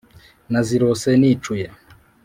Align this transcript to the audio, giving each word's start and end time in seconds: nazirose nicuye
nazirose 0.51 1.09
nicuye 1.21 1.67